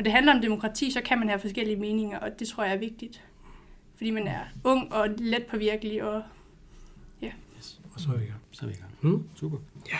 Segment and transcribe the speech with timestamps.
[0.00, 2.74] når det handler om demokrati, så kan man have forskellige meninger, og det tror jeg
[2.74, 3.22] er vigtigt.
[3.96, 6.22] Fordi man er ung og let påvirkelig, og
[7.22, 7.30] ja.
[7.58, 7.80] Yes.
[7.94, 8.40] Og så er vi i gang.
[8.50, 8.92] Så er vi i gang.
[9.00, 9.28] Hmm?
[9.36, 9.58] Super.
[9.92, 9.98] Ja.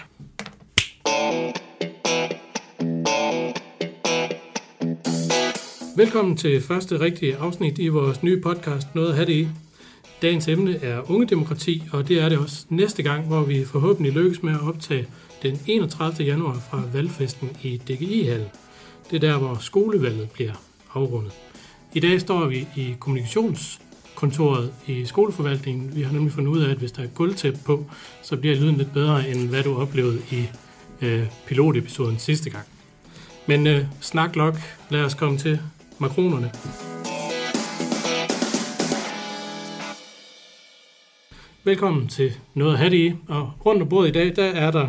[5.97, 9.48] Velkommen til første rigtige afsnit i vores nye podcast, Noget at have det i.
[10.22, 14.42] Dagens emne er ungedemokrati, og det er det også næste gang, hvor vi forhåbentlig lykkes
[14.42, 15.06] med at optage
[15.42, 16.27] den 31.
[16.27, 18.48] januar fra valgfesten i DGI-hallen.
[19.11, 20.52] Det er der, hvor skolevalget bliver
[20.95, 21.33] afrundet.
[21.95, 25.97] I dag står vi i kommunikationskontoret i skoleforvaltningen.
[25.97, 27.84] Vi har nemlig fundet ud af, at hvis der er gulvtæppe på,
[28.23, 30.48] så bliver lyden lidt bedre, end hvad du oplevede i
[31.03, 32.65] øh, pilotepisoden sidste gang.
[33.47, 34.55] Men øh, snak nok,
[34.91, 35.61] lad os komme til
[35.98, 36.51] makronerne.
[41.65, 43.12] Velkommen til Noget at have det i.
[43.29, 44.89] Og rundt om bordet i dag, der er der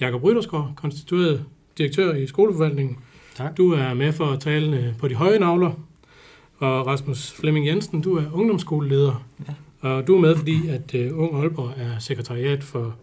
[0.00, 1.44] Jakob Ryttersgaard, konstitueret
[1.78, 2.98] direktør i skoleforvaltningen.
[3.36, 3.56] Tak.
[3.56, 5.72] Du er med for at tale øh, på de høje navler.
[6.58, 9.24] Og Rasmus Flemming Jensen, du er ungdomsskoleleder.
[9.48, 9.88] Ja.
[9.88, 12.96] Og du er med, fordi at uh, Ung Aalborg er sekretariat for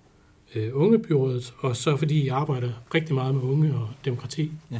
[0.55, 4.51] uh, Ungebyrådet, og så fordi I arbejder rigtig meget med unge og demokrati.
[4.71, 4.79] Ja.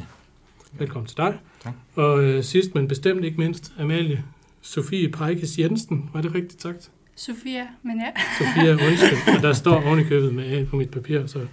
[0.72, 1.38] Velkommen til dig.
[1.62, 1.72] Tak.
[1.94, 4.24] Og uh, sidst, men bestemt ikke mindst, Amalie
[4.62, 6.10] Sofie Pejkes Jensen.
[6.12, 6.90] Var det rigtigt sagt?
[7.16, 8.22] Sofia, men ja.
[8.38, 9.36] Sofia, undskyld.
[9.36, 11.46] Og der står oven i købet med A på mit papir, så,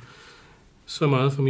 [0.86, 1.42] så meget for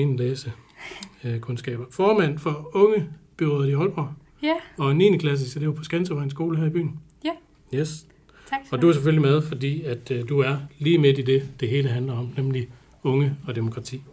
[1.23, 1.85] mine læsekundskaber.
[1.91, 4.09] Formand for Ungebyrådet i Aalborg,
[4.43, 5.17] Ja, og 9.
[5.17, 6.99] klasse, så det jo på Skansevej skole her i byen.
[7.25, 7.31] Ja.
[7.75, 8.05] Yes.
[8.49, 8.59] tak.
[8.71, 11.69] Og du er selvfølgelig med, fordi at øh, du er lige midt i det, det
[11.69, 12.67] hele handler om, nemlig
[13.03, 14.03] unge og demokrati.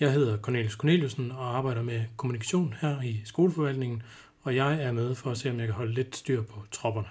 [0.00, 4.02] Jeg hedder Cornelius Corneliusen og arbejder med kommunikation her i skoleforvaltningen,
[4.42, 7.08] og jeg er med for at se, om jeg kan holde lidt styr på tropperne.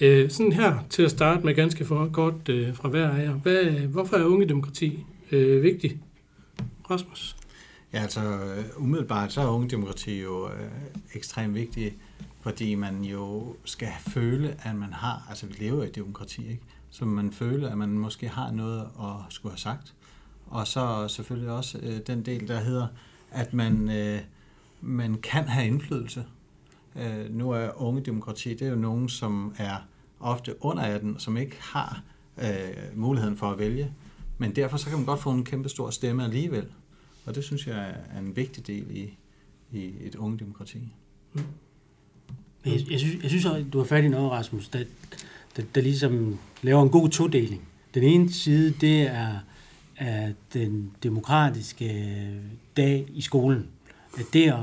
[0.00, 3.32] Øh, sådan her til at starte med ganske for kort øh, fra hver af jer.
[3.32, 5.96] Hvad, hvorfor er unge demokrati øh, vigtigt?
[6.90, 7.36] Rasmus?
[7.92, 10.70] Ja, altså øh, umiddelbart så er ungedemokrati jo øh,
[11.14, 11.94] ekstremt vigtigt,
[12.40, 16.62] fordi man jo skal føle, at man har, altså vi lever i et demokrati, ikke?
[16.90, 19.94] så man føler, at man måske har noget at skulle have sagt.
[20.46, 22.86] Og så selvfølgelig også øh, den del, der hedder,
[23.30, 24.20] at man, øh,
[24.80, 26.24] man kan have indflydelse.
[26.96, 29.76] Øh, nu er unge demokrati, det er jo nogen, som er
[30.20, 32.02] ofte under 18, som ikke har
[32.42, 32.48] øh,
[32.94, 33.92] muligheden for at vælge.
[34.38, 36.66] Men derfor så kan man godt få en kæmpe stor stemme alligevel.
[37.26, 39.18] Og det synes jeg er en vigtig del i,
[39.72, 40.78] i et unge demokrati.
[41.32, 41.44] Men
[42.64, 44.84] Jeg, jeg, synes, jeg synes også, du har fat i noget, Rasmus, der,
[45.56, 47.68] der, der ligesom laver en god todeling.
[47.94, 49.38] Den ene side, det er,
[49.96, 52.16] er den demokratiske
[52.76, 53.68] dag i skolen.
[54.18, 54.58] At det at,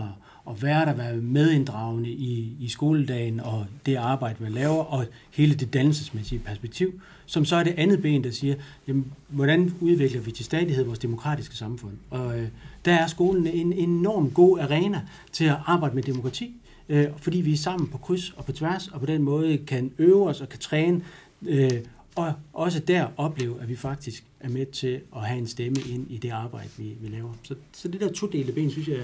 [0.49, 5.55] at være der, være medinddragende i, i skoledagen, og det arbejde, man laver, og hele
[5.55, 8.55] det dannelsesmæssige perspektiv, som så er det andet ben, der siger,
[8.87, 11.93] jamen, hvordan udvikler vi til stadighed vores demokratiske samfund?
[12.09, 12.47] Og øh,
[12.85, 16.55] der er skolen en enorm god arena til at arbejde med demokrati,
[16.89, 19.91] øh, fordi vi er sammen på kryds og på tværs, og på den måde kan
[19.97, 21.01] øve os og kan træne,
[21.45, 21.71] øh,
[22.17, 26.11] og også der opleve, at vi faktisk er med til at have en stemme ind
[26.11, 27.33] i det arbejde, vi, vi laver.
[27.43, 28.97] Så, så det der todelte ben, synes jeg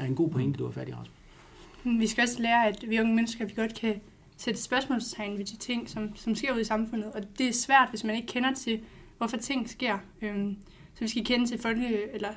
[0.00, 1.10] er en god pointe, du har fat i, Rasmus.
[1.84, 4.00] Mm, vi skal også lære, at vi unge mennesker, vi godt kan
[4.36, 7.12] sætte spørgsmålstegn ved de ting, som, som sker ude i samfundet.
[7.12, 8.80] Og det er svært, hvis man ikke kender til,
[9.18, 9.98] hvorfor ting sker.
[10.22, 10.56] Øhm,
[10.94, 12.30] så vi skal kende til folke, eller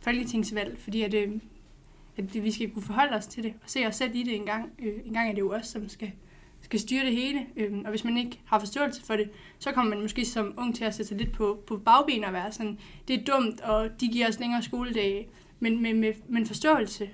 [0.00, 1.32] folketingsvalg, fordi at, øh,
[2.16, 4.46] at vi skal kunne forholde os til det og se os selv i det en
[4.46, 4.70] gang.
[4.78, 6.12] Øh, en gang er det jo os, som skal,
[6.74, 7.46] skal styre det hele.
[7.56, 10.76] Øhm, og hvis man ikke har forståelse for det, så kommer man måske som ung
[10.76, 14.00] til at sætte sig lidt på, på bagben og være sådan, det er dumt, og
[14.00, 15.28] de giver os længere skoledage.
[15.60, 17.10] Men med, med, med en forståelse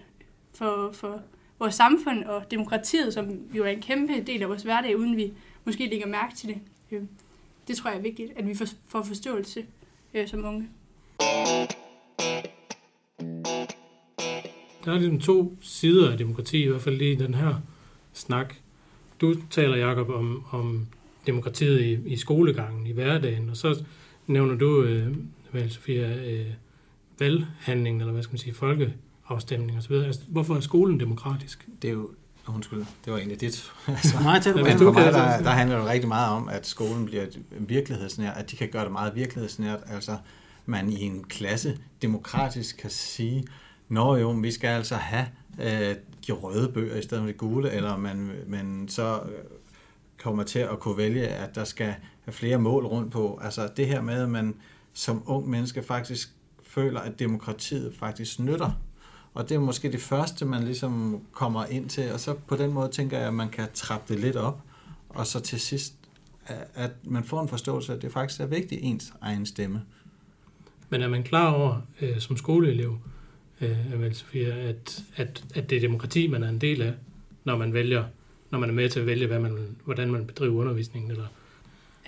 [0.54, 1.22] for, for
[1.58, 5.32] vores samfund og demokratiet, som jo er en kæmpe del af vores hverdag, uden vi
[5.64, 6.58] måske lægger mærke til det.
[6.90, 7.08] øhm,
[7.68, 9.66] det tror jeg er vigtigt, at vi får, får forståelse
[10.14, 10.68] øh, som unge.
[14.84, 17.54] Der er ligesom to sider af demokrati, i hvert fald lige i den her
[18.12, 18.54] snak.
[19.20, 20.86] Du taler, Jacob, om, om
[21.26, 23.84] demokratiet i, i skolegangen, i hverdagen, og så
[24.26, 25.16] nævner du, øh,
[25.52, 26.46] vel, Sofia, øh,
[27.18, 29.92] valghandlingen, eller hvad skal man sige, folkeafstemning osv.
[29.92, 31.68] Altså, hvorfor er skolen demokratisk?
[31.82, 32.10] Det er jo,
[32.46, 33.72] undskyld, det var egentlig dit.
[33.86, 37.06] Altså, Nej, Ja, men for mig, der, der handler det rigtig meget om, at skolen
[37.06, 39.80] bliver et virkelighedsnært, at de kan gøre det meget virkelighedsnært.
[39.86, 40.16] Altså,
[40.66, 43.44] man i en klasse demokratisk kan sige,
[43.90, 45.26] Nå jo, vi skal altså have
[45.60, 45.96] øh,
[46.26, 49.44] de røde bøger i stedet for de gule, eller man, man så øh,
[50.18, 53.40] kommer til at kunne vælge, at der skal have flere mål rundt på.
[53.42, 54.54] Altså det her med, at man
[54.92, 56.28] som ung menneske faktisk
[56.62, 58.70] føler, at demokratiet faktisk nytter.
[59.34, 62.72] Og det er måske det første, man ligesom kommer ind til, og så på den
[62.72, 64.60] måde tænker jeg, at man kan trappe det lidt op,
[65.08, 65.94] og så til sidst,
[66.74, 69.82] at man får en forståelse af, at det faktisk er vigtigt ens egen stemme.
[70.88, 72.98] Men er man klar over øh, som skoleelev,
[73.60, 76.92] øh, Amalie Sofia, at, at, at det er demokrati, man er en del af,
[77.44, 78.04] når man vælger,
[78.50, 81.10] når man er med til at vælge, hvad man, hvordan man bedriver undervisningen?
[81.10, 81.26] Eller?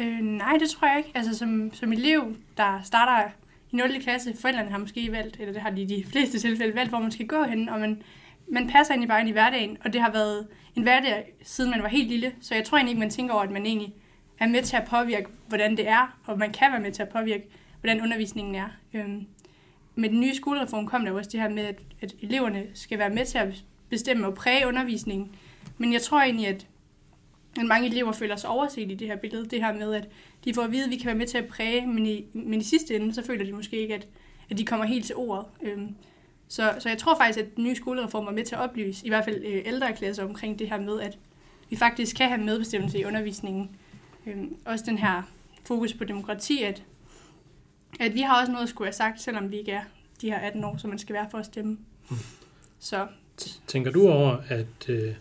[0.00, 1.10] Øh, nej, det tror jeg ikke.
[1.14, 3.30] Altså som, som elev, der starter
[3.72, 4.02] i 0.
[4.02, 7.00] klasse, forældrene har måske valgt, eller det har de i de fleste tilfælde valgt, hvor
[7.00, 8.02] man skal gå hen, og man,
[8.48, 11.82] man passer egentlig bare ind i hverdagen, og det har været en hverdag, siden man
[11.82, 13.94] var helt lille, så jeg tror egentlig ikke, man tænker over, at man egentlig
[14.38, 17.08] er med til at påvirke, hvordan det er, og man kan være med til at
[17.08, 17.48] påvirke,
[17.80, 18.68] hvordan undervisningen er.
[18.94, 19.26] Øhm,
[19.94, 23.10] med den nye skolereform kom der også det her med, at, at eleverne skal være
[23.10, 25.34] med til at bestemme og præge undervisningen.
[25.78, 26.66] Men jeg tror egentlig, at,
[27.60, 29.46] at mange elever føler sig overset i det her billede.
[29.46, 30.08] Det her med, at
[30.44, 32.60] de får at vide, at vi kan være med til at præge, men i, men
[32.60, 34.08] i sidste ende, så føler de måske ikke, at,
[34.50, 35.46] at de kommer helt til ordet.
[35.62, 35.94] Øhm,
[36.48, 39.08] så, så jeg tror faktisk, at den nye skolereform er med til at oplyse, i
[39.08, 41.18] hvert fald øh, ældre klasser omkring det her med, at
[41.70, 43.70] vi faktisk kan have medbestemmelse i undervisningen.
[44.26, 45.22] Øhm, også den her
[45.64, 46.82] fokus på demokrati, at,
[48.00, 49.82] at vi har også noget at skulle have sagt, selvom vi ikke er
[50.20, 51.78] de her 18 år, som man skal være for at stemme.
[52.10, 52.16] Mm.
[52.78, 53.06] Så.
[53.66, 55.14] Tænker du over, at, øh,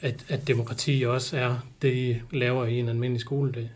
[0.00, 3.70] at, at demokrati også er det, I laver i en almindelig skoledag?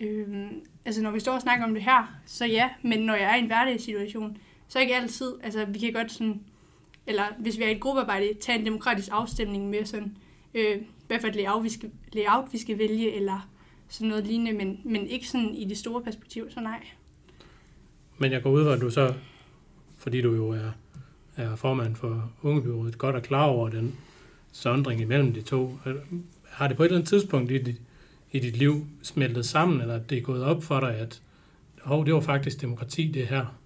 [0.00, 3.30] Øhm, altså når vi står og snakker om det her, så ja, men når jeg
[3.30, 4.38] er i en hverdagssituation,
[4.68, 5.32] så ikke altid.
[5.42, 6.40] Altså vi kan godt sådan,
[7.06, 10.16] eller hvis vi er i et gruppearbejde, tage en demokratisk afstemning med sådan,
[10.54, 10.76] øh,
[11.06, 13.48] hvad for et layout vi, skal, layout, vi skal vælge, eller
[13.88, 16.86] sådan noget lignende, men, men ikke sådan i det store perspektiv, så nej.
[18.18, 19.14] Men jeg går ud, at du så,
[19.96, 20.70] fordi du jo er,
[21.36, 23.96] er formand for Ungebyrådet, godt er klar over den
[24.52, 25.78] sondring imellem de to.
[26.44, 27.80] Har det på et eller andet tidspunkt i dit,
[28.32, 31.22] i dit liv smeltet sammen, eller det er gået op for dig, at
[31.82, 33.58] hov, det var faktisk demokrati, det her,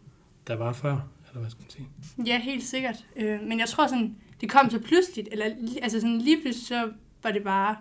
[0.47, 1.89] der var før, eller hvad skal man sige?
[2.27, 3.07] Ja, helt sikkert.
[3.17, 5.47] Øh, men jeg tror sådan, det kom så pludseligt, eller
[5.83, 6.93] altså sådan lige pludselig, så
[7.23, 7.77] var det bare,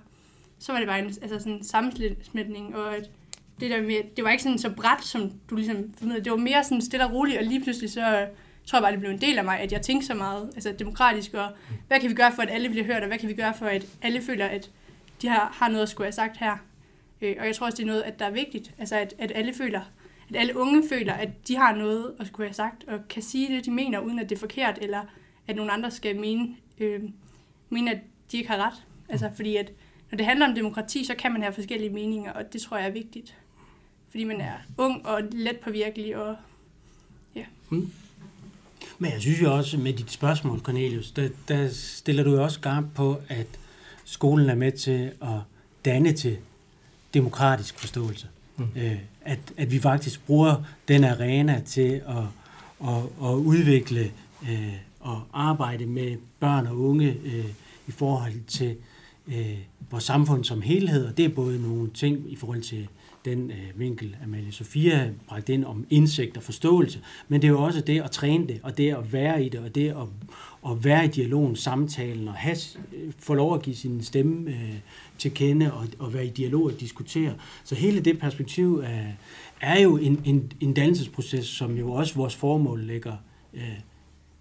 [0.61, 3.09] så var det bare en altså sådan sammensmeltning, og at
[3.59, 6.23] det der med, det var ikke sådan så bræt, som du ligesom formidlede.
[6.23, 8.27] Det var mere sådan stille og roligt, og lige pludselig så
[8.65, 10.75] tror jeg bare, det blev en del af mig, at jeg tænkte så meget altså
[10.79, 11.47] demokratisk, og
[11.87, 13.65] hvad kan vi gøre for, at alle bliver hørt, og hvad kan vi gøre for,
[13.65, 14.71] at alle føler, at
[15.21, 16.57] de har, har noget at skulle have sagt her.
[17.21, 19.31] Øh, og jeg tror også, det er noget, at der er vigtigt, altså at, at
[19.35, 19.81] alle føler,
[20.29, 23.55] at alle unge føler, at de har noget at skulle have sagt, og kan sige
[23.55, 25.01] det, de mener, uden at det er forkert, eller
[25.47, 27.01] at nogle andre skal mene, øh,
[27.69, 27.99] mene at
[28.31, 28.85] de ikke har ret.
[29.09, 29.71] Altså fordi, at
[30.11, 32.87] når det handler om demokrati, så kan man have forskellige meninger, og det tror jeg
[32.87, 33.35] er vigtigt.
[34.09, 36.35] Fordi man er ung og let påvirkelig, og
[37.35, 37.45] ja.
[37.69, 37.91] Mm.
[38.99, 42.59] Men jeg synes jo også, med dit spørgsmål, Cornelius, der, der stiller du jo også
[42.59, 43.47] skarpt på, at
[44.05, 45.39] skolen er med til at
[45.85, 46.37] danne til
[47.13, 48.27] demokratisk forståelse.
[48.57, 48.65] Mm.
[48.75, 52.23] Øh, at, at vi faktisk bruger den arena til at,
[52.89, 54.11] at, at udvikle
[54.49, 57.45] øh, og arbejde med børn og unge øh,
[57.87, 58.77] i forhold til
[59.27, 59.57] øh,
[59.91, 62.87] vores samfund som helhed, og det er både nogle ting i forhold til
[63.25, 67.63] den øh, vinkel, Amalie Sofia bragt ind om indsigt og forståelse, men det er jo
[67.63, 69.95] også det at træne det, og det at være i det, og det at,
[70.71, 72.57] at være i dialogen, samtalen, og have,
[72.93, 74.75] øh, få lov at give sin stemme øh,
[75.17, 77.33] til kende, og, og være i dialog og diskutere.
[77.63, 79.05] Så hele det perspektiv er,
[79.61, 83.13] er jo en, en, en dannelsesproces, som jo også vores formål lægger
[83.53, 83.79] øh,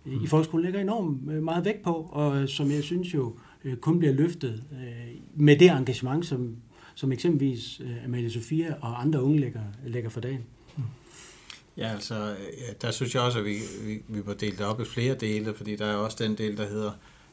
[0.07, 3.35] i folkeskolen lægger enormt øh, meget vægt på, og som jeg synes jo
[3.65, 6.57] øh, kun bliver løftet øh, med det engagement, som,
[6.95, 10.45] som eksempelvis Amalie Sofia og andre unge lægger, lægger for dagen.
[11.77, 12.37] Ja, altså,
[12.83, 15.55] der synes jeg også, at vi, vi, vi må dele det op i flere dele,
[15.55, 16.93] fordi der er også den del, der hedder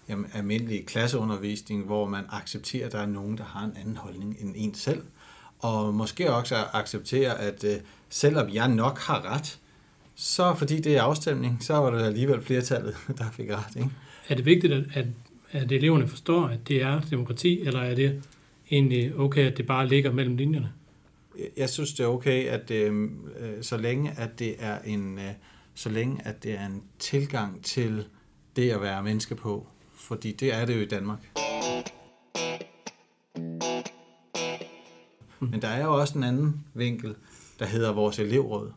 [0.09, 4.37] jamen, almindelig klasseundervisning, hvor man accepterer, at der er nogen, der har en anden holdning
[4.39, 5.03] end en selv.
[5.59, 7.65] Og måske også accepterer, at
[8.09, 9.59] selvom jeg nok har ret,
[10.15, 13.75] så fordi det er afstemning, så var det alligevel flertallet, der fik ret.
[13.75, 13.89] Ikke?
[14.29, 15.05] Er det vigtigt, at,
[15.51, 18.23] at, eleverne forstår, at det er demokrati, eller er det
[18.71, 20.71] egentlig okay, at det bare ligger mellem linjerne?
[21.57, 23.09] Jeg synes, det er okay, at øh,
[23.61, 25.31] så længe at det er en, øh,
[25.75, 28.05] så længe at det er en tilgang til
[28.55, 31.19] det at være menneske på, fordi det er det jo i Danmark.
[35.39, 37.15] Men der er jo også en anden vinkel,
[37.59, 38.71] der hedder vores elevråd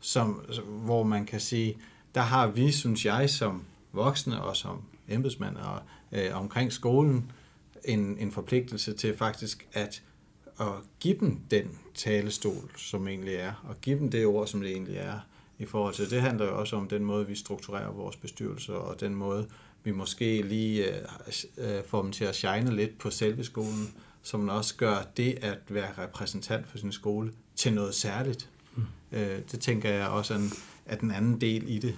[0.00, 1.76] som, hvor man kan sige,
[2.14, 5.80] der har vi, synes jeg, som voksne og som embedsmænd og
[6.12, 7.32] øh, omkring skolen,
[7.84, 10.02] en, en forpligtelse til faktisk at,
[10.60, 10.66] at
[11.00, 14.96] give dem den talestol, som egentlig er, og give dem det ord, som det egentlig
[14.96, 15.18] er
[15.58, 16.10] i forhold til.
[16.10, 19.46] Det handler jo også om den måde, vi strukturerer vores bestyrelser, og den måde,
[19.84, 21.06] vi måske lige øh,
[21.58, 25.58] øh, får dem til at shine lidt på selve skolen, som også gør det at
[25.68, 28.50] være repræsentant for sin skole til noget særligt.
[29.12, 30.38] Øh, det tænker jeg også er,
[30.86, 31.96] er den anden del i det.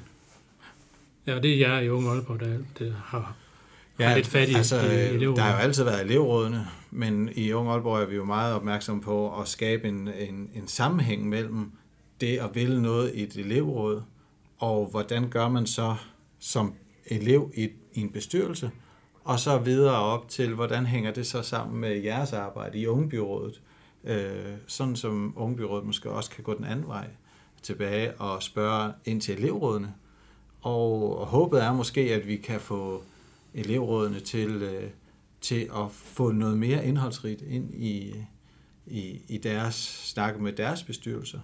[1.27, 3.37] Ja, det er jeg i Unge Aalborg, der, der har,
[3.99, 5.37] ja, har lidt fat i, altså, elevrådene.
[5.37, 9.03] Der har jo altid været elevrådene, men i Unge Aalborg er vi jo meget opmærksomme
[9.03, 11.73] på at skabe en, en, en sammenhæng mellem
[12.21, 14.03] det at vælge noget i et elevråd,
[14.59, 15.97] og hvordan gør man så
[16.39, 16.75] som
[17.07, 18.71] elev i, i en bestyrelse,
[19.25, 23.61] og så videre op til, hvordan hænger det så sammen med jeres arbejde i Ungebyrådet,
[24.05, 27.07] øh, sådan som Ungebyrådet måske også kan gå den anden vej
[27.63, 29.95] tilbage og spørge ind til elevrådene.
[30.63, 33.03] Og, håbet er måske, at vi kan få
[33.55, 34.91] elevrådene til, øh,
[35.41, 38.15] til at få noget mere indholdsrigt ind i,
[38.87, 41.41] i, i deres snakke med deres bestyrelser.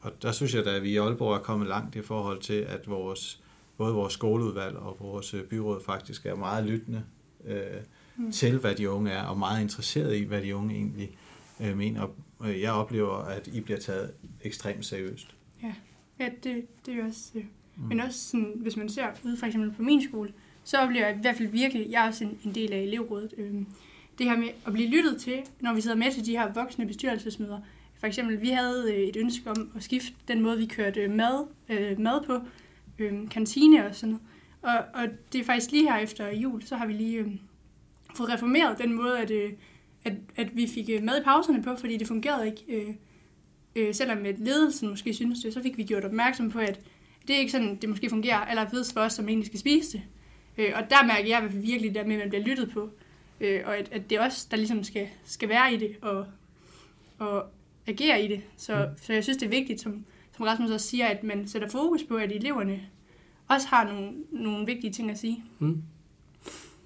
[0.00, 2.54] Og der synes jeg da, at vi i Aalborg er kommet langt i forhold til,
[2.54, 3.42] at vores,
[3.76, 7.04] både vores skoleudvalg og vores øh, byråd faktisk er meget lyttende
[7.44, 7.64] øh,
[8.16, 8.32] mm.
[8.32, 11.18] til, hvad de unge er, og meget interesseret i, hvad de unge egentlig
[11.60, 12.08] øh, mener.
[12.38, 15.34] Og jeg oplever, at I bliver taget ekstremt seriøst.
[15.62, 15.74] Ja,
[16.18, 17.30] ja det, det er også...
[17.76, 17.88] Mm.
[17.88, 20.32] Men også sådan, hvis man ser ud for eksempel på min skole,
[20.64, 23.34] så oplever jeg i hvert fald virkelig, jeg er også en, en del af elevrådet,
[23.38, 23.54] øh,
[24.18, 26.86] det her med at blive lyttet til, når vi sidder med til de her voksne
[26.86, 27.60] bestyrelsesmøder.
[27.98, 31.10] For eksempel, vi havde øh, et ønske om at skifte den måde, vi kørte øh,
[31.10, 32.40] mad, øh, mad på,
[32.98, 34.24] øh, kantine og sådan noget.
[34.62, 37.26] Og, og det er faktisk lige her efter jul, så har vi lige øh,
[38.16, 39.52] fået reformeret den måde, at, øh,
[40.04, 42.64] at, at vi fik øh, mad i pauserne på, fordi det fungerede ikke.
[42.68, 42.94] Øh,
[43.76, 46.80] øh, selvom ledelsen måske synes det, så fik vi gjort opmærksom på, at
[47.28, 50.02] det er ikke sådan, det måske fungerer allervedest for os, som egentlig skal spise det.
[50.58, 52.90] Øh, og der mærker jeg virkelig, der med, at man bliver lyttet på.
[53.40, 56.26] Øh, og at, at det er os, der ligesom skal, skal være i det og,
[57.18, 57.44] og
[57.86, 58.40] agere i det.
[58.56, 59.02] Så, mm.
[59.02, 60.04] så jeg synes, det er vigtigt, som,
[60.36, 62.80] som Rasmus også siger, at man sætter fokus på, at eleverne
[63.48, 65.44] også har nogle, nogle vigtige ting at sige.
[65.58, 65.82] Mm.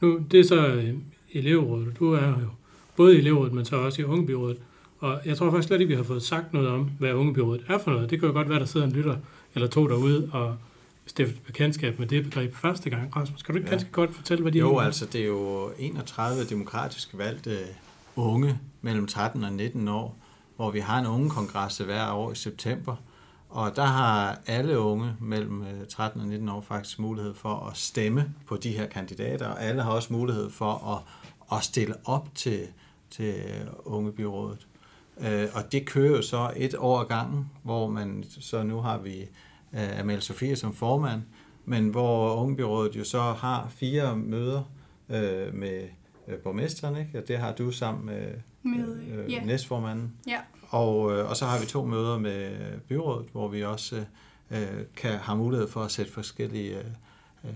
[0.00, 0.94] Nu, det er så øh,
[1.32, 1.98] elevrådet.
[1.98, 2.48] Du er jo
[2.96, 4.58] både i elevrådet, men så også i ungebyrådet.
[4.98, 7.78] Og jeg tror faktisk slet ikke, vi har fået sagt noget om, hvad ungebyrådet er
[7.78, 8.10] for noget.
[8.10, 9.16] Det kan jo godt være, der sidder en lytter
[9.54, 10.56] eller to derude og
[11.06, 13.16] stiftet bekendtskab med det begreb første gang.
[13.16, 13.74] Rasmus, kan du ikke ja.
[13.74, 17.58] ganske godt fortælle, hvad de Jo, altså det er jo 31 demokratisk valgte
[18.16, 20.16] unge mellem 13 og 19 år,
[20.56, 22.96] hvor vi har en ungekongres hver år i september.
[23.48, 27.76] Og der har alle unge mellem 13 øh, og 19 år faktisk mulighed for at
[27.76, 32.28] stemme på de her kandidater, og alle har også mulighed for at, at stille op
[32.34, 32.66] til,
[33.10, 33.34] til
[33.84, 34.66] ungebyrådet.
[35.20, 38.98] Øh, og det kører jo så et år ad gangen, hvor man så nu har
[38.98, 39.28] vi
[39.72, 41.22] af Amal Sofie som formand,
[41.64, 44.62] men hvor Ungebyrådet jo så har fire møder
[45.08, 45.88] øh, med
[46.28, 47.18] øh, borgmesteren, ikke?
[47.18, 49.46] og det har du sammen med, med øh, yeah.
[49.46, 50.12] næstformanden.
[50.26, 50.38] Ja.
[50.68, 52.50] Og, øh, og så har vi to møder med
[52.88, 54.04] byrådet, hvor vi også
[54.50, 54.58] øh,
[54.96, 56.78] kan have mulighed for at sætte forskellige
[57.44, 57.50] øh,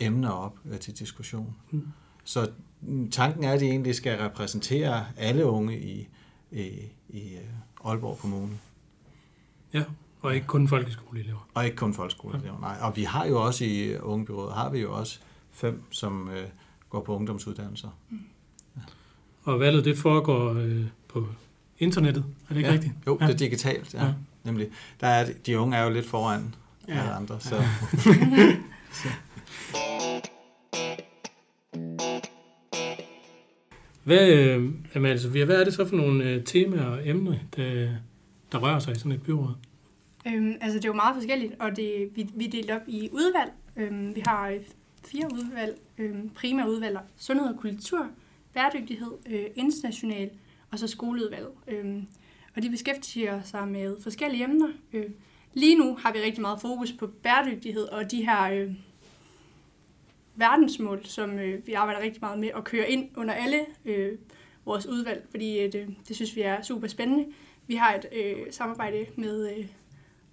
[0.00, 1.56] emner op øh, til diskussion.
[1.70, 1.88] Mm.
[2.24, 6.08] Så mm, tanken er, at de egentlig skal repræsentere alle unge i,
[6.52, 6.68] i,
[7.08, 7.36] i
[7.84, 8.58] Aalborg Kommune.
[9.72, 9.84] Ja,
[10.22, 11.48] og ikke kun folkeskoleelever.
[11.54, 12.76] Og ikke kun folkeskoleelever, nej.
[12.80, 15.18] Og vi har jo også i Ungebyrådet, har vi jo også
[15.50, 16.46] fem, som øh,
[16.90, 17.88] går på ungdomsuddannelser.
[18.10, 18.18] Mm.
[18.76, 18.80] Ja.
[19.44, 21.26] Og valget, det foregår øh, på
[21.78, 22.74] internettet, er det ikke ja.
[22.74, 22.94] rigtigt?
[23.06, 23.26] Jo, ja.
[23.26, 24.04] det er digitalt, ja.
[24.04, 24.12] ja.
[24.44, 24.68] Nemlig.
[25.00, 26.54] Der er, de unge er jo lidt foran
[26.88, 27.00] ja.
[27.00, 27.56] alle andre, så...
[27.56, 27.62] Ja.
[29.02, 29.08] så.
[34.10, 34.70] Hvad, øh,
[35.04, 37.88] altså, hvad er det så for nogle øh, temaer og emner, der,
[38.52, 39.54] der rører sig i sådan et byråd?
[40.26, 43.08] Øhm, altså, det er jo meget forskelligt, og det, vi, vi er delt op i
[43.12, 43.50] udvalg.
[43.76, 44.60] Øhm, vi har øh,
[45.04, 48.06] fire udvalg, øhm, primære udvalg, sundhed og kultur,
[48.54, 50.30] bæredygtighed, øh, international
[50.70, 51.48] og så skoleudvalg.
[51.68, 52.06] Øhm,
[52.56, 54.68] og de beskæftiger sig med forskellige emner.
[54.92, 55.06] Øh,
[55.54, 58.72] lige nu har vi rigtig meget fokus på bæredygtighed og de her øh,
[60.40, 64.12] verdensmål, som øh, vi arbejder rigtig meget med at køre ind under alle øh,
[64.64, 67.26] vores udvalg, fordi øh, det, det synes vi er super spændende.
[67.66, 69.66] Vi har et øh, samarbejde med øh,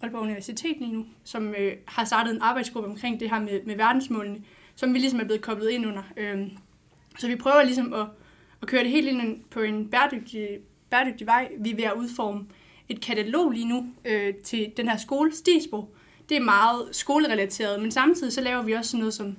[0.01, 3.75] Aalborg Universitet lige nu, som øh, har startet en arbejdsgruppe omkring det her med, med
[3.75, 4.43] verdensmålene,
[4.75, 6.03] som vi ligesom er blevet koblet ind under.
[6.17, 6.47] Øh,
[7.17, 8.05] så vi prøver ligesom at,
[8.61, 10.47] at køre det helt ind på en bæredygtig,
[10.89, 11.51] bæredygtig vej.
[11.59, 12.45] Vi er ved at udforme
[12.89, 15.95] et katalog lige nu øh, til den her skole, Stisbo.
[16.29, 19.37] Det er meget skolerelateret, men samtidig så laver vi også sådan noget som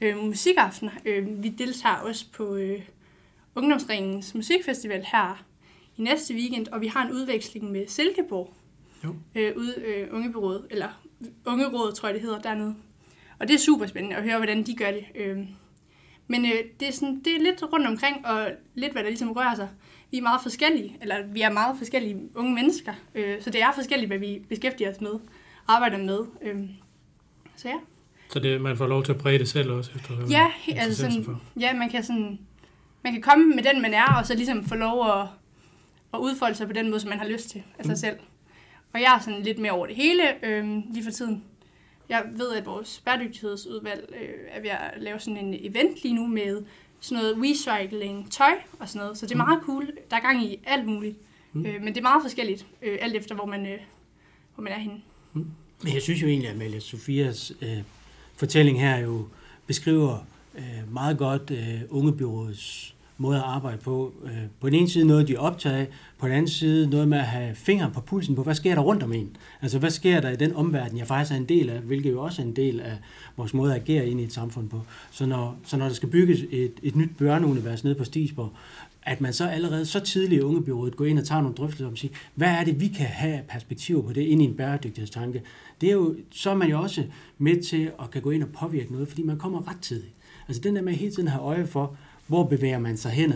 [0.00, 0.92] øh, musikaftener.
[1.04, 2.80] Øh, vi deltager også på øh,
[3.54, 5.44] Ungdomsringens musikfestival her
[5.96, 8.54] i næste weekend, og vi har en udveksling med Silkeborg,
[9.04, 9.14] jo.
[9.34, 11.02] Øh, ude øh, ungebyrådet, eller
[11.46, 12.74] ungerådet, tror jeg det hedder, dernede.
[13.38, 15.04] Og det er super spændende at høre, hvordan de gør det.
[15.14, 15.38] Øh,
[16.26, 19.32] men øh, det, er sådan, det er lidt rundt omkring, og lidt hvad der ligesom
[19.32, 19.68] rører sig.
[20.10, 23.72] Vi er meget forskellige, eller vi er meget forskellige unge mennesker, øh, så det er
[23.72, 25.12] forskelligt, hvad vi beskæftiger os med,
[25.68, 26.18] arbejder med.
[26.42, 26.60] Øh,
[27.56, 27.74] så ja.
[28.32, 29.90] Så det, man får lov til at præge det selv også?
[29.96, 30.46] Efter, ja,
[30.76, 32.38] altså sådan, ja, man kan sådan,
[33.04, 35.26] man kan komme med den, man er, og så ligesom få lov at,
[36.14, 37.96] at udfolde sig på den måde, som man har lyst til af sig mm.
[37.96, 38.16] selv.
[38.92, 41.44] Og jeg er sådan lidt mere over det hele øh, lige for tiden.
[42.08, 46.26] Jeg ved, at vores bæredygtighedsudvalg øh, er ved at lave sådan en event lige nu
[46.26, 46.62] med
[47.00, 49.18] sådan noget recycling tøj og sådan noget.
[49.18, 49.48] Så det er mm.
[49.48, 49.90] meget cool.
[50.10, 51.16] Der er gang i alt muligt.
[51.52, 51.66] Mm.
[51.66, 53.78] Øh, men det er meget forskelligt, øh, alt efter hvor man, øh,
[54.54, 55.00] hvor man er henne.
[55.82, 57.82] Men jeg synes jo egentlig, at Amalie Sofias øh,
[58.40, 59.26] fortælling her jo
[59.66, 60.18] beskriver
[60.58, 64.12] øh, meget godt øh, ungebyråets måde at arbejde på.
[64.24, 67.08] Øh, på den ene side noget, de er optaget af, på den anden side noget
[67.08, 69.36] med at have fingeren på pulsen på, hvad sker der rundt om en?
[69.62, 72.22] Altså, hvad sker der i den omverden, jeg faktisk er en del af, hvilket jo
[72.22, 72.98] også er en del af
[73.36, 74.80] vores måde at agere ind i et samfund på.
[75.10, 78.50] Så når, så når der skal bygges et, et nyt børneunivers nede på Stisborg,
[79.02, 81.92] at man så allerede så tidligt i ungebyrådet går ind og tager nogle drøftelser om
[81.92, 85.42] at sige, hvad er det, vi kan have perspektiver på det ind i en bæredygtighedstanke.
[85.80, 87.04] Det er jo, så er man jo også
[87.38, 90.12] med til at kan gå ind og påvirke noget, fordi man kommer ret tidligt.
[90.48, 93.32] Altså den der med hele tiden have øje for, hvor bevæger man sig hen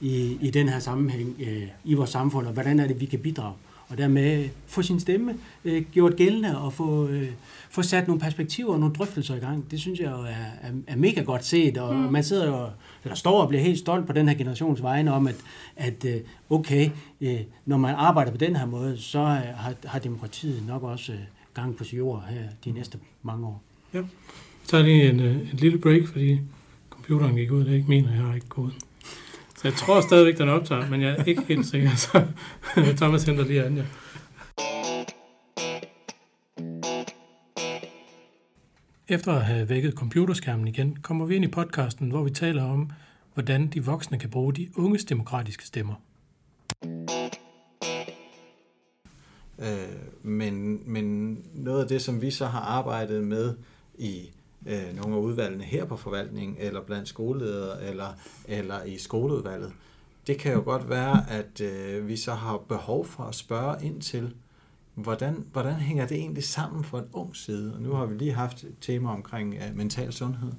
[0.00, 3.18] i, i den her sammenhæng øh, i vores samfund, og hvordan er det, vi kan
[3.18, 3.54] bidrage.
[3.88, 7.28] Og dermed få sin stemme øh, gjort gældende og få, øh,
[7.70, 9.70] få sat nogle perspektiver og nogle drøftelser i gang.
[9.70, 12.00] Det synes jeg jo er, er, er mega godt set, og mm.
[12.00, 12.68] man sidder jo,
[13.04, 15.36] eller står og bliver helt stolt på den her generations vegne om, at,
[15.76, 16.20] at øh,
[16.50, 20.82] okay, øh, når man arbejder på den her måde, så øh, har, har demokratiet nok
[20.82, 21.12] også
[21.54, 23.62] gang på sin jord her de næste mange år.
[23.94, 24.02] Ja.
[24.64, 26.40] Så tager lige en, en lille break, fordi
[26.90, 27.64] computeren gik ud.
[27.64, 28.72] Det er ikke min, og jeg har ikke koden.
[29.56, 31.90] Så jeg tror stadigvæk, den optager, men jeg er ikke helt sikker.
[31.96, 32.24] Så
[33.00, 33.84] Thomas henter lige Anja.
[39.08, 42.90] Efter at have vækket computerskærmen igen, kommer vi ind i podcasten, hvor vi taler om,
[43.34, 45.94] hvordan de voksne kan bruge de unges demokratiske stemmer.
[49.58, 49.66] Øh,
[50.22, 53.54] men, men noget af det, som vi så har arbejdet med
[53.98, 54.30] i
[54.66, 58.18] øh, nogle af udvalgene her på forvaltningen, eller blandt skoleledere, eller,
[58.48, 59.72] eller i skoleudvalget,
[60.26, 64.00] det kan jo godt være, at øh, vi så har behov for at spørge ind
[64.00, 64.34] til,
[64.94, 67.74] hvordan, hvordan hænger det egentlig sammen for en ung side?
[67.74, 70.52] Og nu har vi lige haft et tema omkring øh, mental sundhed,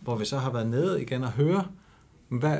[0.00, 1.66] hvor vi så har været nede igen og høre,
[2.28, 2.58] hvad,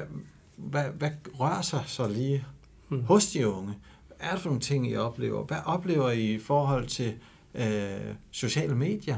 [0.57, 2.45] hvad, hvad rører sig så lige
[2.89, 3.05] Hmm.
[3.05, 3.75] hos de unge?
[4.07, 5.45] Hvad er det for nogle ting, I oplever?
[5.45, 7.15] Hvad oplever I i forhold til
[7.55, 9.17] øh, sociale medier?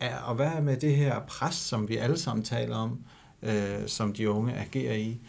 [0.00, 2.98] Er, og hvad er med det her pres, som vi alle sammen taler om,
[3.42, 5.20] øh, som de unge agerer i?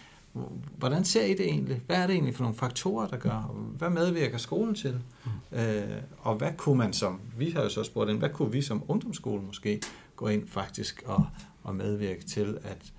[0.77, 1.81] Hvordan ser I det egentlig?
[1.87, 3.55] Hvad er det egentlig for nogle faktorer, der gør?
[3.77, 4.99] Hvad medvirker skolen til?
[5.25, 5.57] Mm.
[5.59, 8.61] Øh, og hvad kunne man som, vi har jo så spurgt ind, hvad kunne vi
[8.61, 9.81] som ungdomsskole måske
[10.15, 11.25] gå ind faktisk og,
[11.63, 12.93] og medvirke til, at,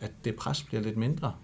[0.00, 1.34] at det pres bliver lidt mindre?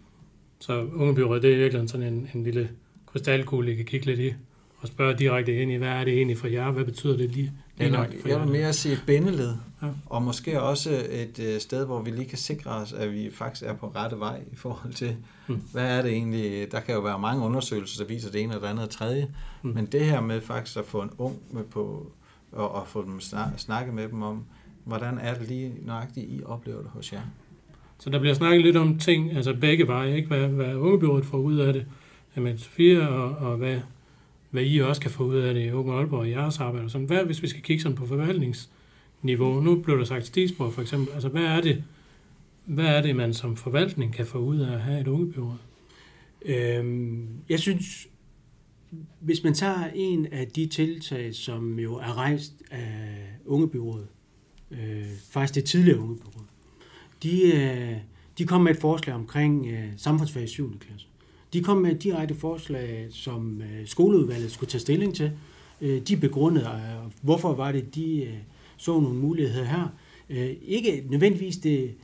[0.60, 2.70] Så ungebyrådet, det er virkelig sådan en, en lille
[3.06, 4.34] krystalkugle, I kan kigge lidt i
[4.80, 6.70] og spørge direkte ind i, hvad er det egentlig for jer?
[6.70, 9.86] Hvad betyder det lige, lige Eller, nok for jeg vil mere sige et bindeled, Ja.
[10.06, 13.62] og måske også et øh, sted, hvor vi lige kan sikre os, at vi faktisk
[13.66, 15.62] er på rette vej i forhold til, Mm.
[15.72, 18.60] hvad er det egentlig, der kan jo være mange undersøgelser, der viser det ene og
[18.62, 19.28] det andet og tredje,
[19.62, 19.70] Mm.
[19.70, 22.12] men det her med faktisk at få en ung med på,
[22.52, 24.44] og, og få dem snak, snakke med dem om,
[24.84, 27.20] hvordan er det lige nøjagtigt, I oplever det hos jer?
[27.98, 30.28] Så der bliver snakket lidt om ting, altså begge veje, ikke?
[30.28, 31.86] Hvad, hvad ungebyrådet får ud af det,
[32.34, 33.78] med Sofia, og, og hvad,
[34.50, 36.84] hvad I også kan få ud af det i Unge Aalborg og jeres arbejde.
[36.84, 37.06] Og sådan.
[37.06, 38.06] Hvad, hvis vi skal kigge sådan på
[39.22, 39.60] niveau.
[39.60, 41.14] Nu blev der sagt Stisborg for eksempel.
[41.14, 41.84] Altså, hvad er det,
[42.64, 45.56] hvad er det, man som forvaltning kan få ud af at have et ungebyråd?
[46.44, 48.08] Øhm, jeg synes,
[49.20, 54.06] hvis man tager en af de tiltag, som jo er rejst af ungebyrådet,
[54.70, 56.44] øh, faktisk det tidligere ungebyråd,
[57.22, 57.96] de, øh,
[58.38, 60.78] de kom med et forslag omkring øh, samfundsfag i 7.
[60.78, 61.06] klasse.
[61.52, 65.32] De kom med et direkte forslag, som øh, skoleudvalget skulle tage stilling til.
[65.80, 68.34] Øh, de begrundede, øh, hvorfor var det, de øh,
[68.78, 69.88] så nogle muligheder her.
[70.30, 71.94] Øh, ikke nødvendigvis det,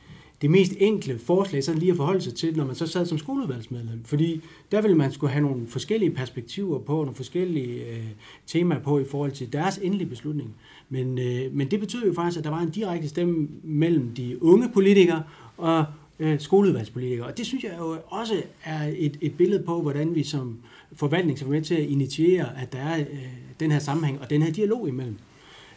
[0.43, 3.19] det mest enkle forslag sådan lige at forholde sig til, når man så sad som
[3.19, 4.05] skoleudvalgsmedlem.
[4.05, 4.41] Fordi
[4.73, 8.05] der ville man skulle have nogle forskellige perspektiver på, nogle forskellige øh,
[8.47, 10.55] temaer på i forhold til deres endelige beslutning.
[10.89, 14.43] Men, øh, men det betyder jo faktisk, at der var en direkte stemme mellem de
[14.43, 15.23] unge politikere
[15.57, 15.85] og
[16.19, 17.27] øh, skoleudvalgspolitikere.
[17.27, 20.59] Og det synes jeg jo også er et, et billede på, hvordan vi som
[20.93, 23.07] forvaltning skal være med til at initiere, at der er øh,
[23.61, 25.17] den her sammenhæng og den her dialog imellem.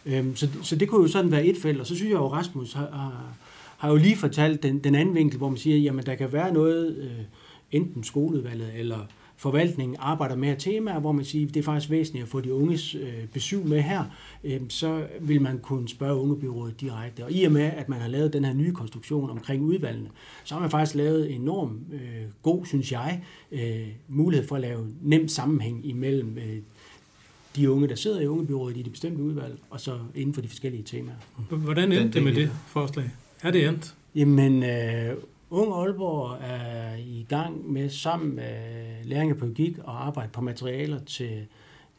[0.07, 2.27] Øhm, så, så det kunne jo sådan være et felt, og så synes jeg jo,
[2.27, 3.35] Rasmus har, har,
[3.77, 6.53] har jo lige fortalt den, den anden vinkel, hvor man siger, jamen der kan være
[6.53, 7.25] noget, øh,
[7.71, 8.99] enten skoleudvalget eller
[9.37, 12.53] forvaltningen arbejder med her temaer, hvor man siger, det er faktisk væsentligt at få de
[12.53, 14.03] unges øh, besøg med her,
[14.43, 17.25] øh, så vil man kunne spørge ungebyrådet direkte.
[17.25, 20.09] Og i og med, at man har lavet den her nye konstruktion omkring udvalgene,
[20.43, 21.99] så har man faktisk lavet enorm øh,
[22.43, 26.57] god, synes jeg, øh, mulighed for at lave nem sammenhæng imellem øh,
[27.57, 30.47] de unge, der sidder i ungebyrådet i de bestemte udvalg, og så inden for de
[30.47, 31.15] forskellige temaer.
[31.49, 33.11] Hvordan endte det med det forslag?
[33.43, 33.95] Er det endt?
[34.15, 35.13] Jamen, øh,
[35.49, 38.53] Ung Aalborg er i gang med sammen med
[39.03, 41.45] læring af pædagogik og arbejde på materialer til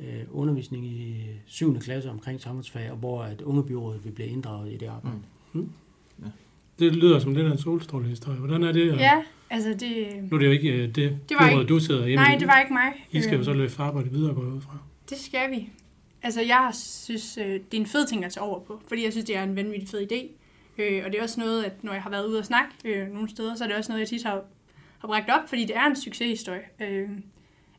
[0.01, 1.17] øh, undervisning i
[1.47, 1.79] 7.
[1.81, 5.17] klasse omkring samfundsfag, og hvor at ungebyrådet vil blive inddraget i det arbejde.
[5.53, 5.69] Mm.
[6.79, 8.39] Det lyder som lidt af en solstrålehistorie.
[8.39, 8.87] Hvordan er det?
[8.97, 10.07] Ja, altså det...
[10.31, 12.37] Nu er det jo ikke øh, det, Det var byråd, ikke- du sidder hjemme Nej,
[12.39, 12.93] det var ikke mig.
[13.13, 14.79] I skal jo Øhm, så løfte arbejdet videre, går jeg ud fra.
[15.11, 15.71] Det skal vi.
[16.23, 19.13] Altså, jeg synes, øh, det er en fed ting at tage over på, fordi jeg
[19.13, 20.29] synes, det er en vanvittig fed idé.
[20.79, 23.09] Øh, og det er også noget, at når jeg har været ude og snakke øh,
[23.09, 24.45] nogle steder, så er det også noget, jeg tit har,
[24.99, 26.63] har bragt op, fordi det er en succeshistorie.
[26.81, 27.11] Øh,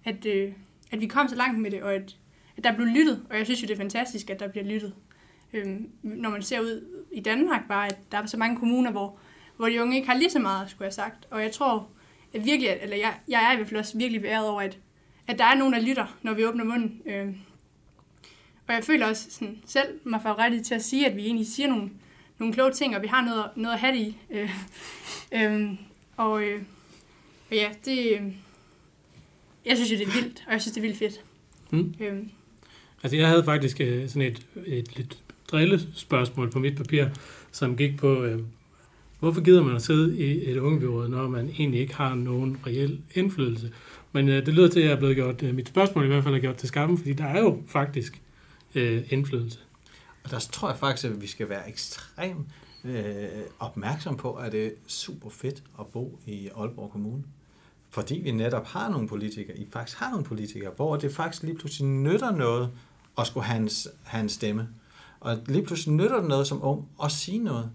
[0.05, 0.53] at, øh,
[0.91, 2.15] at vi kom så langt med det, og at,
[2.57, 3.25] at der blev lyttet.
[3.29, 4.93] Og jeg synes jo, det er fantastisk, at der bliver lyttet.
[5.53, 9.19] Øh, når man ser ud i Danmark bare, at der er så mange kommuner, hvor,
[9.57, 11.27] hvor de unge ikke har lige så meget, skulle jeg have sagt.
[11.29, 11.89] Og jeg tror,
[12.33, 14.77] at virkelig, eller jeg, jeg er i hvert fald også virkelig beæret over, at,
[15.29, 17.01] at der er nogen, der lytter, når vi åbner munden.
[17.05, 17.27] Øh,
[18.67, 21.69] og jeg føler også sådan, selv mig for til at sige, at vi egentlig siger
[21.69, 21.89] nogle,
[22.39, 24.17] nogle kloge ting, og vi har noget, noget at have det i.
[24.31, 24.51] Øh,
[25.31, 25.69] øh,
[26.17, 26.61] og, øh,
[27.49, 28.13] og ja, det...
[28.13, 28.21] Øh,
[29.65, 31.21] jeg synes jo, det er vildt, og jeg synes, det er vildt fedt.
[31.71, 31.93] Mm.
[31.99, 32.17] Øh.
[33.03, 35.17] Altså, jeg havde faktisk øh, sådan et, et lidt
[35.51, 37.05] drillespørgsmål på mit papir,
[37.51, 38.39] som gik på, øh,
[39.19, 43.01] hvorfor gider man at sidde i et ungebyråd, når man egentlig ikke har nogen reel
[43.15, 43.71] indflydelse?
[44.11, 46.23] Men øh, det lyder til, at jeg er blevet gjort, øh, mit spørgsmål i hvert
[46.23, 48.21] fald er gjort til skammen, fordi der er jo faktisk
[48.75, 49.59] øh, indflydelse.
[50.23, 52.47] Og der tror jeg faktisk, at vi skal være ekstremt
[52.83, 53.27] øh,
[53.59, 57.23] opmærksom på, at det er super fedt at bo i Aalborg Kommune.
[57.89, 61.57] Fordi vi netop har nogle politikere, I faktisk har nogle politikere, hvor det faktisk lige
[61.57, 62.69] pludselig nytter noget
[63.17, 63.69] at skulle have en,
[64.03, 64.67] have en stemme.
[65.19, 67.71] Og lige pludselig nytter det noget som ung at sige noget.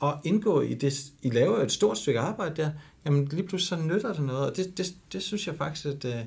[0.00, 2.70] Og indgå i det, I laver et stort stykke arbejde der,
[3.04, 4.50] jamen lige pludselig så nytter det noget.
[4.50, 6.20] Og det, det, det synes jeg faktisk, at øh,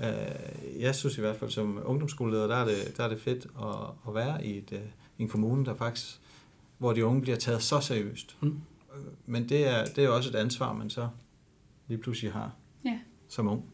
[0.00, 3.46] øh jeg synes i hvert fald som ungdomsskoleleder, der er det, der er det fedt
[3.62, 3.74] at,
[4.08, 4.80] at være i et, øh,
[5.18, 6.20] en kommune, der faktisk,
[6.78, 8.36] hvor de unge bliver taget så seriøst.
[8.40, 8.60] Mm.
[9.26, 11.08] Men det er, det er også et ansvar, man så
[11.88, 12.52] lige pludselig har
[12.84, 12.98] ja.
[13.28, 13.64] som ung.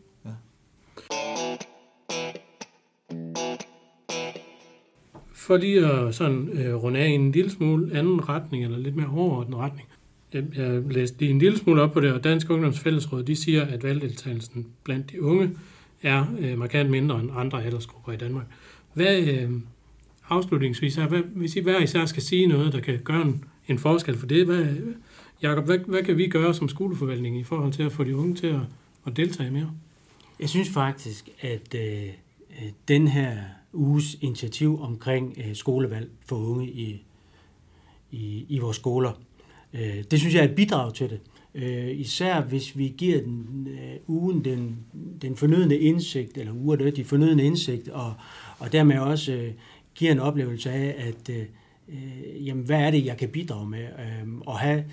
[5.44, 8.96] For lige at sådan, øh, runde af i en lille smule anden retning, eller lidt
[8.96, 9.88] mere overordnet retning.
[10.32, 13.36] Jeg, jeg læste lige en lille smule op på det, og Dansk Ungdoms Fællesråd, de
[13.36, 15.50] siger, at valgdeltagelsen blandt de unge
[16.02, 18.44] er øh, markant mindre end andre aldersgrupper i Danmark.
[18.94, 19.50] Hvad, øh,
[20.28, 24.18] afslutningsvis hvad, hvis I hver især skal sige noget, der kan gøre en, en forskel
[24.18, 24.66] for det, hvad,
[25.42, 28.34] Jacob, hvad, hvad kan vi gøre som skoleforvaltning i forhold til at få de unge
[28.34, 28.60] til at,
[29.06, 29.70] at deltage mere?
[30.40, 32.08] Jeg synes faktisk, at øh,
[32.88, 33.36] den her
[33.74, 37.02] uges initiativ omkring øh, skolevalg for unge i,
[38.10, 39.12] i, i vores skoler,
[39.74, 41.20] øh, det synes jeg er et bidrag til det.
[41.54, 44.78] Øh, især hvis vi giver den øh, ugen den,
[45.22, 48.14] den fornødende indsigt, eller uger det, de fornødende indsigt, og,
[48.58, 49.52] og dermed også øh,
[49.94, 51.44] giver en oplevelse af, at øh,
[51.88, 54.84] øh, jamen, hvad er det, jeg kan bidrage med, øh, og have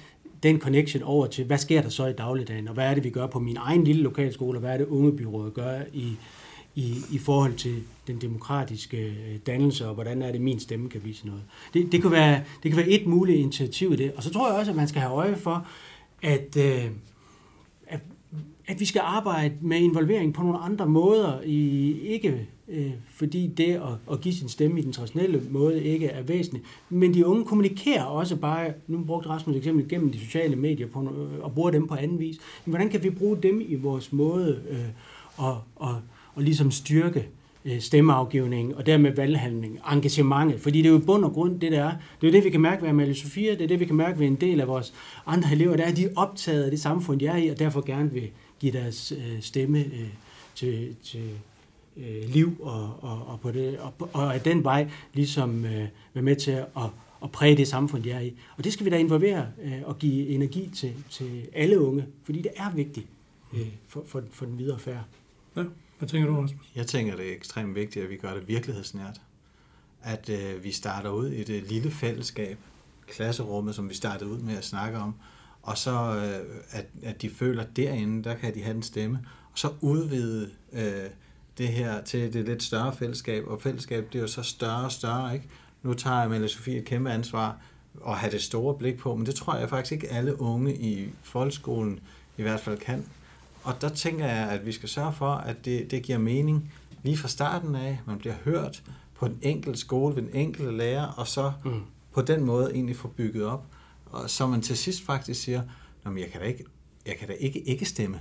[0.43, 3.09] den connection over til, hvad sker der så i dagligdagen, og hvad er det, vi
[3.09, 6.17] gør på min egen lille lokalskole, og hvad er det, ungebyrådet gør i,
[6.75, 11.01] i, i forhold til den demokratiske øh, dannelse, og hvordan er det, min stemme kan
[11.03, 11.43] vise noget.
[11.73, 14.11] Det, det, kan, være, det kan være et muligt initiativ i det.
[14.15, 15.67] Og så tror jeg også, at man skal have øje for,
[16.21, 16.85] at, øh,
[17.87, 17.99] at,
[18.67, 23.73] at vi skal arbejde med involvering på nogle andre måder, i ikke øh, fordi det
[23.73, 23.81] at,
[24.11, 26.65] at give sin stemme i den traditionelle måde ikke er væsentligt.
[26.89, 31.09] Men de unge kommunikerer også bare, nu brugte Rasmus eksempel, gennem de sociale medier på,
[31.41, 32.37] og bruger dem på anden vis.
[32.65, 35.95] Men hvordan kan vi bruge dem i vores måde øh, at, at,
[36.35, 37.27] og ligesom styrke
[37.65, 40.61] øh, stemmeafgivningen og dermed valghandling, engagementet.
[40.61, 41.91] Fordi det er jo bund og grund det, der er.
[41.91, 43.95] Det er jo det, vi kan mærke ved Amalie Sofia, det er det, vi kan
[43.95, 44.93] mærke ved en del af vores
[45.25, 48.11] andre elever, der er de optaget af det samfund, de er i, og derfor gerne
[48.11, 50.07] vil give deres øh, stemme øh,
[50.55, 51.21] til, til,
[52.27, 55.63] liv og, og, og, på det, og, og af den vej ligesom
[56.13, 56.67] være med til at,
[57.23, 58.33] at præge det samfund, de er i.
[58.57, 59.47] Og det skal vi da involvere
[59.85, 63.07] og give energi til, til alle unge, fordi det er vigtigt
[63.87, 65.03] for, for, for den videre færd.
[65.55, 65.63] Ja.
[65.97, 66.67] Hvad tænker du, Rasmus?
[66.75, 69.21] Jeg tænker, det er ekstremt vigtigt, at vi gør det virkelighedsnært.
[70.03, 72.57] At øh, vi starter ud i det lille fællesskab,
[73.07, 75.15] klasserummet, som vi startede ud med at snakke om,
[75.61, 79.19] og så øh, at, at de føler, at derinde, der kan de have en stemme,
[79.51, 81.09] og så udvide øh,
[81.57, 84.91] det her til det lidt større fællesskab, og fællesskab det er jo så større og
[84.91, 85.45] større, ikke?
[85.83, 87.57] Nu tager Amalie Sofie et kæmpe ansvar
[88.01, 91.09] og have det store blik på, men det tror jeg faktisk ikke alle unge i
[91.23, 91.99] folkeskolen
[92.37, 93.05] i hvert fald kan.
[93.63, 97.17] Og der tænker jeg, at vi skal sørge for, at det, det giver mening lige
[97.17, 97.99] fra starten af.
[98.07, 98.83] Man bliver hørt
[99.15, 101.81] på den enkelte skole, ved den enkelte lærer, og så mm.
[102.13, 103.65] på den måde egentlig få bygget op.
[104.05, 105.61] Og så man til sidst faktisk siger,
[106.05, 106.63] at jeg kan da ikke,
[107.05, 108.19] jeg kan da ikke ikke stemme.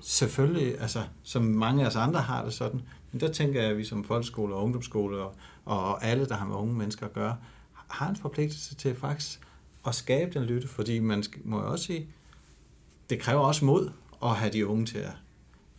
[0.00, 2.80] Selvfølgelig, altså, som mange af os andre har det sådan,
[3.12, 6.46] men der tænker jeg, at vi som folkeskole og ungdomsskole og, og alle, der har
[6.46, 7.36] med unge mennesker at gøre,
[7.72, 9.40] har en forpligtelse til faktisk
[9.86, 12.06] at skabe den lytte, fordi man må jo også sige,
[13.10, 13.90] det kræver også mod
[14.24, 15.12] at have de unge til at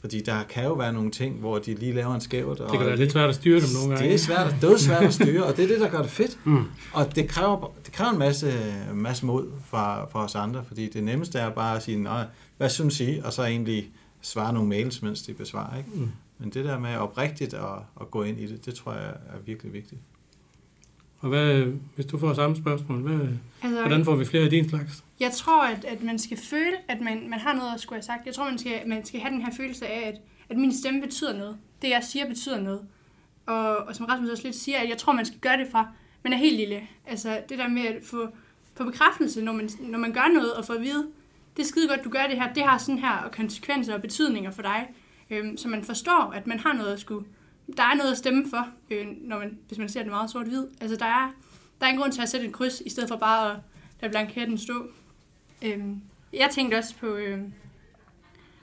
[0.03, 2.59] fordi der kan jo være nogle ting, hvor de lige laver en skævt.
[2.59, 4.05] Det kan være lidt svært at styre dem nogle gange.
[4.05, 6.09] Det er svært, det er svært at styre, og det er det, der gør det
[6.09, 6.39] fedt.
[6.43, 6.63] Mm.
[6.93, 8.53] Og det kræver, det kræver en masse,
[8.93, 12.25] masse mod fra, fra os andre, fordi det nemmeste er bare at sige, nej,
[12.57, 13.21] hvad synes I?
[13.23, 15.77] Og så egentlig svare nogle mails, mens de besvarer.
[15.77, 15.89] Ikke?
[15.93, 16.11] Mm.
[16.39, 17.61] Men det der med oprigtigt at,
[18.01, 20.01] at gå ind i det, det tror jeg er virkelig vigtigt.
[21.23, 21.63] Og hvad,
[21.95, 23.27] hvis du får samme spørgsmål, hvad,
[23.63, 25.03] Altså, hvordan får vi flere af din slags?
[25.19, 28.03] Jeg tror, at, at man skal føle, at man, man har noget at skulle have
[28.03, 28.25] sagt.
[28.25, 31.01] Jeg tror, man skal, man skal have den her følelse af, at, at min stemme
[31.01, 31.57] betyder noget.
[31.81, 32.81] Det, jeg siger, betyder noget.
[33.45, 35.87] Og, og som Rasmus også lidt siger, at jeg tror, man skal gøre det fra,
[36.23, 36.81] man er helt lille.
[37.07, 38.27] Altså det der med at få,
[38.77, 41.07] få bekræftelse, når man, når man gør noget, og få at vide,
[41.57, 44.51] det er skide godt, du gør det her, det har sådan her konsekvenser og betydninger
[44.51, 44.87] for dig.
[45.29, 47.25] Øhm, så man forstår, at man har noget at skulle,
[47.77, 50.67] der er noget at stemme for, øh, når man, hvis man ser det meget sort-hvid.
[50.81, 51.31] Altså der er,
[51.81, 53.57] der er en grund til at sætte et kryds, i stedet for bare at
[54.01, 54.87] lade blanketten stå.
[55.61, 55.79] Øh,
[56.33, 57.39] jeg tænkte også på, øh,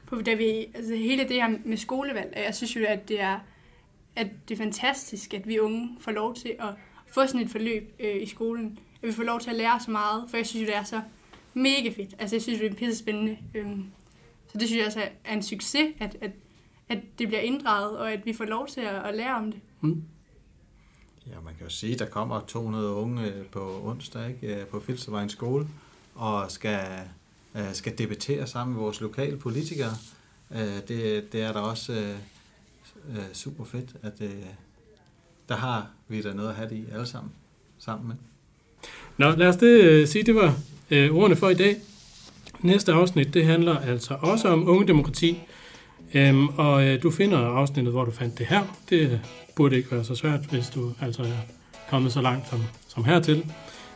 [0.07, 3.39] på da vi, altså hele det her med skolevalg, jeg synes jo, at det er,
[4.17, 6.75] at det er fantastisk, at vi unge får lov til at
[7.07, 8.79] få sådan et forløb øh, i skolen.
[9.03, 10.83] At vi får lov til at lære så meget, for jeg synes jo, det er
[10.83, 11.01] så
[11.55, 12.15] mega fedt.
[12.19, 13.39] Altså jeg synes, det er pisse spændende.
[13.55, 13.67] Øh,
[14.53, 16.31] så det synes jeg også er en succes, at, at,
[16.90, 19.61] at det bliver inddraget, og at vi får lov til at, at lære om det.
[19.81, 20.03] Mm.
[21.26, 24.66] Ja, man kan jo sige, at der kommer 200 unge øh, på onsdag ikke, øh,
[24.66, 25.68] på Filstervejens skole,
[26.14, 26.87] og skal,
[27.55, 29.90] øh, skal debattere sammen med vores lokale politikere.
[30.88, 32.14] Det, det er da også
[33.33, 34.22] super fedt, at
[35.48, 37.33] der har vi da noget at have det i alle sammen,
[37.79, 38.16] sammen med.
[39.16, 40.55] Nå, lad os det sige, det var
[40.90, 41.76] ordene for i dag.
[42.61, 45.40] Næste afsnit, det handler altså også om ungedemokrati,
[46.14, 48.62] øhm, og øh, du finder afsnittet, hvor du fandt det her.
[48.90, 49.20] Det
[49.57, 51.40] burde ikke være så svært, hvis du altså er
[51.90, 53.44] kommet så langt som, som hertil.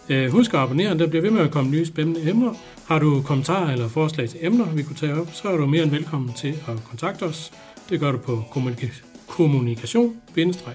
[0.09, 2.55] Øh, husk at abonnere, der bliver ved med at komme nye spændende emner.
[2.88, 5.83] Har du kommentarer eller forslag til emner, vi kunne tage op, så er du mere
[5.83, 7.53] end velkommen til at kontakte os.
[7.90, 10.16] Det gør du på kommunikation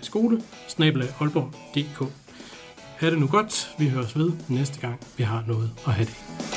[0.01, 0.41] skole
[2.97, 3.75] Ha' det nu godt.
[3.79, 6.48] Vi høres ved næste gang, vi har noget at have det.